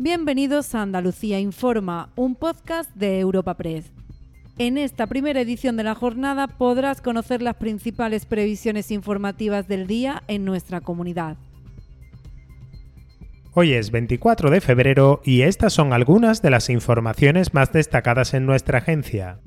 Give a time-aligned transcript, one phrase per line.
[0.00, 3.90] Bienvenidos a Andalucía Informa, un podcast de Europa Press.
[4.56, 10.22] En esta primera edición de la jornada podrás conocer las principales previsiones informativas del día
[10.28, 11.36] en nuestra comunidad.
[13.54, 18.46] Hoy es 24 de febrero y estas son algunas de las informaciones más destacadas en
[18.46, 19.40] nuestra agencia.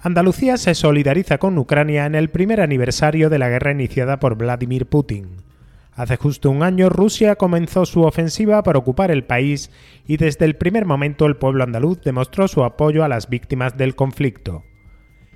[0.00, 4.86] Andalucía se solidariza con Ucrania en el primer aniversario de la guerra iniciada por Vladimir
[4.86, 5.47] Putin.
[5.98, 9.72] Hace justo un año Rusia comenzó su ofensiva para ocupar el país
[10.06, 13.96] y desde el primer momento el pueblo andaluz demostró su apoyo a las víctimas del
[13.96, 14.62] conflicto.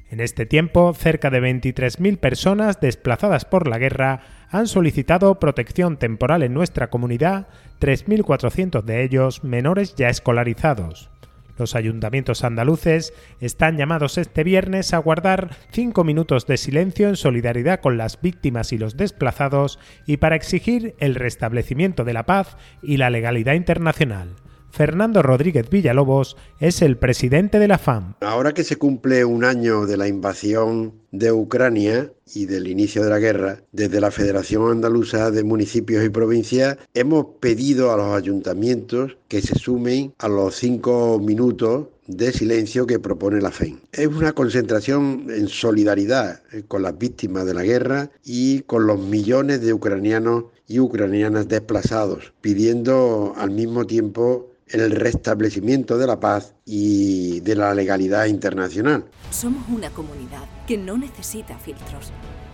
[0.09, 4.21] En este tiempo, cerca de 23.000 personas desplazadas por la guerra
[4.51, 7.49] han solicitado protección temporal en nuestra comunidad,
[7.81, 11.12] 3.400 de ellos menores ya escolarizados.
[11.59, 17.81] Los ayuntamientos andaluces están llamados este viernes a guardar cinco minutos de silencio en solidaridad
[17.81, 22.97] con las víctimas y los desplazados y para exigir el restablecimiento de la paz y
[22.97, 24.31] la legalidad internacional.
[24.73, 28.15] Fernando Rodríguez Villalobos es el presidente de la FAM.
[28.23, 33.11] Ahora que se cumple un año de la invasión de Ucrania y del inicio de
[33.11, 39.19] la guerra, desde la Federación Andaluza de Municipios y Provincias hemos pedido a los ayuntamientos
[39.29, 43.79] que se sumen a los cinco minutos de silencio que propone la FEN.
[43.93, 48.99] Es una concentración en solidaridad eh, con las víctimas de la guerra y con los
[48.99, 56.55] millones de ucranianos y ucranianas desplazados, pidiendo al mismo tiempo el restablecimiento de la paz
[56.65, 59.05] y de la legalidad internacional.
[59.31, 62.13] Somos una comunidad que no necesita filtros,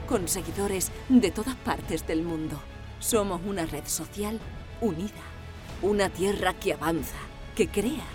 [0.08, 2.60] con seguidores de todas partes del mundo.
[2.98, 4.40] Somos una red social
[4.80, 5.22] unida,
[5.82, 7.16] una tierra que avanza,
[7.54, 8.06] que crea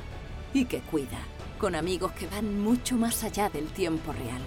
[0.54, 1.20] y que cuida,
[1.58, 4.42] con amigos que van mucho más allá del tiempo real.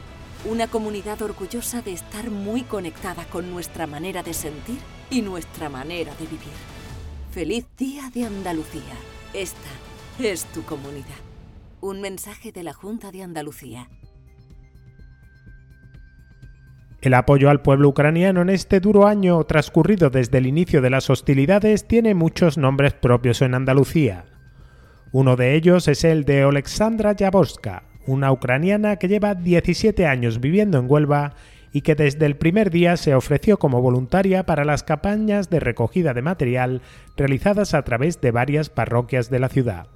[0.45, 4.79] Una comunidad orgullosa de estar muy conectada con nuestra manera de sentir
[5.11, 6.53] y nuestra manera de vivir.
[7.33, 9.16] Feliz Día de Andalucía.
[9.37, 9.69] Esta
[10.19, 11.21] es tu comunidad.
[11.83, 13.91] Un mensaje de la Junta de Andalucía.
[17.03, 21.11] El apoyo al pueblo ucraniano en este duro año transcurrido desde el inicio de las
[21.11, 24.25] hostilidades tiene muchos nombres propios en Andalucía.
[25.13, 30.79] Uno de ellos es el de Alexandra Jaborska, una ucraniana que lleva 17 años viviendo
[30.79, 31.35] en Huelva
[31.77, 36.15] y que desde el primer día se ofreció como voluntaria para las campañas de recogida
[36.15, 36.81] de material
[37.19, 39.87] realizadas a través de varias parroquias de la ciudad.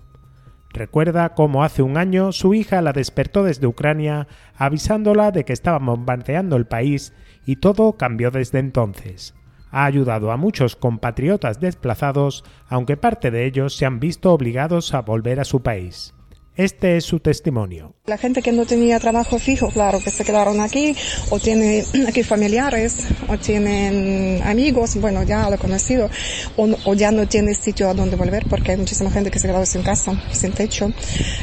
[0.68, 5.86] Recuerda cómo hace un año su hija la despertó desde Ucrania avisándola de que estaban
[5.86, 7.14] bombardeando el país
[7.46, 9.34] y todo cambió desde entonces.
[9.70, 15.00] Ha ayudado a muchos compatriotas desplazados, aunque parte de ellos se han visto obligados a
[15.00, 16.12] volver a su país.
[16.60, 17.94] Este es su testimonio.
[18.04, 20.94] La gente que no tenía trabajo fijo, claro, que se quedaron aquí,
[21.30, 22.98] o tiene aquí familiares,
[23.28, 26.10] o tienen amigos, bueno, ya lo he conocido,
[26.56, 29.50] o, ya no tiene sitio a donde volver porque hay muchísima gente que se ha
[29.52, 30.92] quedado sin casa, sin techo.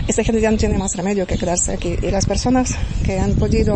[0.08, 1.96] Esta gente ya no tiene más remedio que quedarse aquí.
[2.00, 3.76] Y las personas que han podido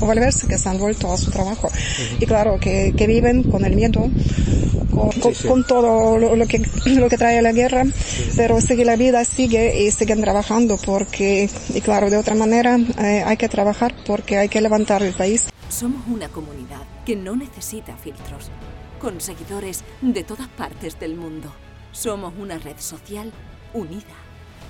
[0.00, 1.70] volverse, que se han vuelto a su trabajo,
[2.18, 4.10] y claro, que, que viven con el miedo,
[5.46, 7.84] con, todo lo, que, lo que trae la guerra,
[8.36, 13.22] pero sigue la vida, sigue y siguen trabajando porque, y claro, de otra manera eh,
[13.24, 15.48] hay que trabajar porque hay que levantar el país.
[15.68, 18.50] Somos una comunidad que no necesita filtros,
[19.00, 21.52] con seguidores de todas partes del mundo.
[21.92, 23.32] Somos una red social
[23.74, 24.16] unida,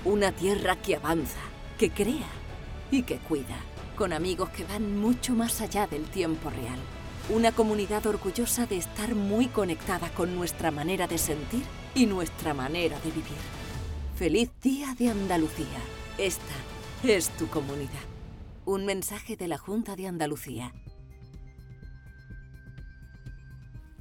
[0.05, 1.41] una tierra que avanza,
[1.79, 2.29] que crea
[2.91, 3.57] y que cuida,
[3.97, 6.79] con amigos que van mucho más allá del tiempo real.
[7.29, 11.63] Una comunidad orgullosa de estar muy conectada con nuestra manera de sentir
[11.95, 13.62] y nuestra manera de vivir.
[14.15, 15.79] Feliz Día de Andalucía.
[16.19, 16.43] Esta
[17.03, 17.89] es tu comunidad.
[18.67, 20.75] Un mensaje de la Junta de Andalucía.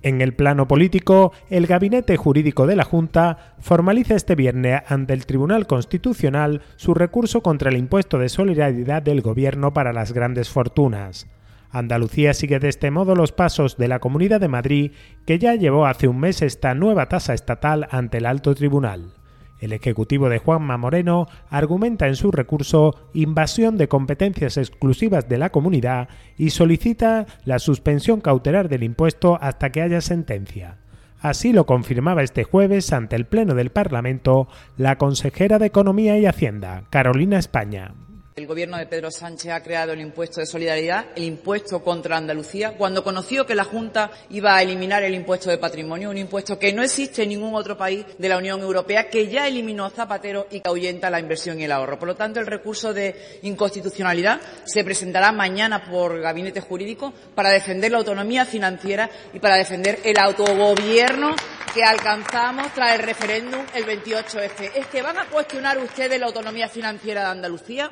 [0.01, 5.25] En el plano político, el Gabinete Jurídico de la Junta formaliza este viernes ante el
[5.25, 11.27] Tribunal Constitucional su recurso contra el impuesto de solidaridad del Gobierno para las grandes fortunas.
[11.71, 14.91] Andalucía sigue de este modo los pasos de la Comunidad de Madrid,
[15.25, 19.20] que ya llevó hace un mes esta nueva tasa estatal ante el alto tribunal.
[19.61, 25.51] El Ejecutivo de Juanma Moreno argumenta en su recurso invasión de competencias exclusivas de la
[25.51, 30.77] comunidad y solicita la suspensión cautelar del impuesto hasta que haya sentencia.
[31.19, 34.47] Así lo confirmaba este jueves ante el Pleno del Parlamento
[34.77, 37.93] la consejera de Economía y Hacienda, Carolina España.
[38.33, 42.77] El gobierno de Pedro Sánchez ha creado el impuesto de solidaridad, el impuesto contra Andalucía,
[42.77, 46.71] cuando conoció que la Junta iba a eliminar el impuesto de patrimonio, un impuesto que
[46.71, 50.61] no existe en ningún otro país de la Unión Europea, que ya eliminó Zapatero y
[50.61, 51.99] que ahuyenta la inversión y el ahorro.
[51.99, 57.91] Por lo tanto, el recurso de inconstitucionalidad se presentará mañana por gabinete jurídico para defender
[57.91, 61.35] la autonomía financiera y para defender el autogobierno
[61.73, 64.71] que alcanzamos tras el referéndum el 28F.
[64.73, 67.91] ¿Es que van a cuestionar ustedes la autonomía financiera de Andalucía?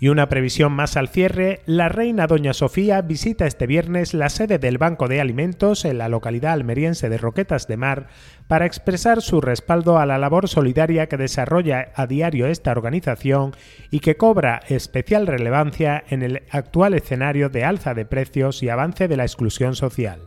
[0.00, 4.58] Y una previsión más al cierre, la reina Doña Sofía visita este viernes la sede
[4.58, 8.06] del Banco de Alimentos en la localidad almeriense de Roquetas de Mar
[8.46, 13.56] para expresar su respaldo a la labor solidaria que desarrolla a diario esta organización
[13.90, 19.08] y que cobra especial relevancia en el actual escenario de alza de precios y avance
[19.08, 20.20] de la exclusión social.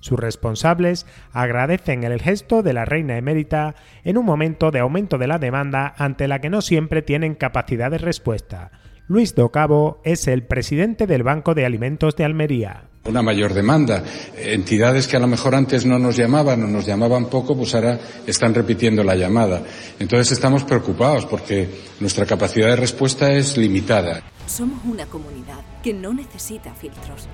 [0.00, 5.26] Sus responsables agradecen el gesto de la reina emérita en un momento de aumento de
[5.26, 8.70] la demanda ante la que no siempre tienen capacidad de respuesta.
[9.10, 12.84] Luis Docabo es el presidente del Banco de Alimentos de Almería.
[13.06, 14.04] Una mayor demanda.
[14.36, 17.98] Entidades que a lo mejor antes no nos llamaban o nos llamaban poco, pues ahora
[18.24, 19.64] están repitiendo la llamada.
[19.98, 21.68] Entonces estamos preocupados porque
[21.98, 24.22] nuestra capacidad de respuesta es limitada.
[24.46, 27.26] Somos una comunidad que no necesita filtros,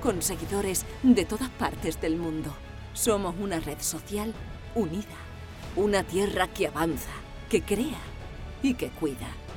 [0.00, 2.54] con seguidores de todas partes del mundo.
[2.92, 4.32] Somos una red social
[4.76, 5.18] unida,
[5.74, 7.10] una tierra que avanza,
[7.50, 7.98] que crea
[8.62, 9.43] y que cuida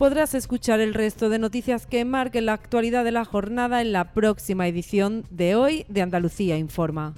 [0.00, 4.14] Podrás escuchar el resto de noticias que marquen la actualidad de la jornada en la
[4.14, 7.12] próxima edición de hoy de Andalucía Informa.